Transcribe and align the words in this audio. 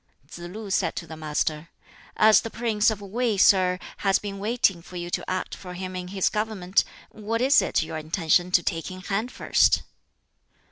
Tsz 0.27 0.39
lu 0.39 0.71
said 0.71 0.95
to 0.95 1.05
the 1.05 1.15
Master, 1.15 1.69
"As 2.17 2.41
the 2.41 2.49
prince 2.49 2.89
of 2.89 3.01
Wei, 3.01 3.37
sir, 3.37 3.77
has 3.97 4.17
been 4.17 4.39
waiting 4.39 4.81
for 4.81 4.95
you 4.95 5.11
to 5.11 5.29
act 5.29 5.53
for 5.53 5.75
him 5.75 5.95
in 5.95 6.07
his 6.07 6.27
government, 6.27 6.83
what 7.11 7.39
is 7.39 7.61
it 7.61 7.83
your 7.83 7.97
intention 7.99 8.49
to 8.49 8.63
take 8.63 8.89
in 8.89 9.01
hand 9.01 9.31
first?" 9.31 9.83